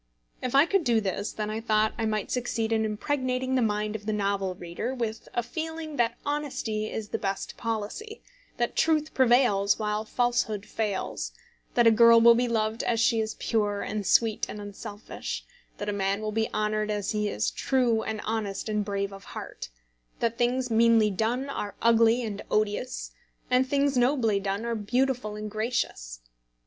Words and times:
If 0.41 0.55
I 0.55 0.65
could 0.65 0.83
do 0.83 0.99
this, 0.99 1.31
then 1.31 1.51
I 1.51 1.61
thought 1.61 1.93
I 1.95 2.07
might 2.07 2.31
succeed 2.31 2.71
in 2.71 2.85
impregnating 2.85 3.53
the 3.53 3.61
mind 3.61 3.95
of 3.95 4.07
the 4.07 4.13
novel 4.13 4.55
reader 4.55 4.95
with 4.95 5.29
a 5.35 5.43
feeling 5.43 5.97
that 5.97 6.17
honesty 6.25 6.89
is 6.91 7.09
the 7.09 7.19
best 7.19 7.55
policy; 7.55 8.23
that 8.57 8.75
truth 8.75 9.13
prevails 9.13 9.77
while 9.77 10.03
falsehood 10.03 10.65
fails; 10.65 11.33
that 11.75 11.85
a 11.85 11.91
girl 11.91 12.19
will 12.19 12.33
be 12.33 12.47
loved 12.47 12.81
as 12.81 12.99
she 12.99 13.19
is 13.21 13.35
pure, 13.35 13.83
and 13.83 14.07
sweet, 14.07 14.47
and 14.49 14.59
unselfish; 14.59 15.45
that 15.77 15.87
a 15.87 15.93
man 15.93 16.19
will 16.19 16.31
be 16.31 16.51
honoured 16.51 16.89
as 16.89 17.11
he 17.11 17.29
is 17.29 17.51
true, 17.51 18.01
and 18.01 18.21
honest, 18.23 18.67
and 18.67 18.83
brave 18.83 19.13
of 19.13 19.23
heart; 19.25 19.69
that 20.19 20.35
things 20.35 20.71
meanly 20.71 21.11
done 21.11 21.47
are 21.47 21.75
ugly 21.79 22.23
and 22.23 22.41
odious, 22.49 23.11
and 23.51 23.67
things 23.69 23.95
nobly 23.95 24.39
done 24.39 24.81
beautiful 24.81 25.35
and 25.35 25.51
gracious. 25.51 26.21